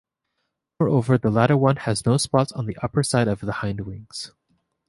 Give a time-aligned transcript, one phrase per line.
[0.79, 4.31] Moreover the latter one has no spots on the upperside of the hindwings.